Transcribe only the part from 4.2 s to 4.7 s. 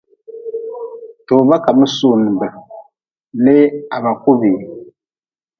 ku bii.